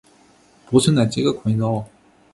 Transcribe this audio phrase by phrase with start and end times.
[0.65, 1.85] 不存在这个困扰。